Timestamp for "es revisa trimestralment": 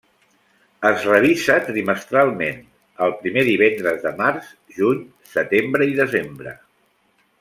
0.89-2.57